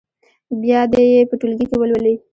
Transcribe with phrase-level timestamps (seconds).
[0.61, 2.15] بیا دې یې په ټولګي کې ولولي.